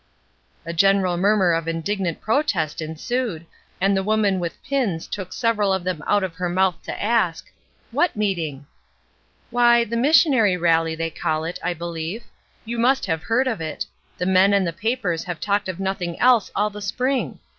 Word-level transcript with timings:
A 0.65 0.73
general 0.73 1.15
murmur 1.15 1.51
of 1.51 1.67
indignant 1.67 2.21
protest 2.21 2.81
en 2.81 2.95
sued, 2.97 3.45
and 3.79 3.95
the 3.95 4.01
woman 4.01 4.39
with 4.39 4.57
pins 4.63 5.05
took 5.05 5.31
several 5.31 5.71
of 5.71 5.83
them 5.83 6.03
out 6.07 6.23
of 6.23 6.33
her 6.33 6.49
mouth 6.49 6.81
to 6.85 6.99
ask," 7.03 7.53
What 7.91 8.15
meeting?" 8.15 8.65
"Why, 9.51 9.83
the 9.83 9.97
Missionary 9.97 10.57
Rally, 10.57 10.95
they 10.95 11.11
call 11.11 11.43
it, 11.43 11.59
I 11.63 11.75
believe. 11.75 12.23
You 12.65 12.79
must 12.79 13.05
have 13.05 13.21
heard 13.21 13.45
of 13.47 13.61
it; 13.61 13.85
the 14.17 14.25
men 14.25 14.53
and 14.53 14.65
the 14.65 14.73
papers 14.73 15.25
have 15.25 15.39
talked 15.39 15.69
of 15.69 15.79
nothing 15.79 16.19
else 16.19 16.49
all 16.55 16.71
the 16.71 16.81
spring. 16.81 17.37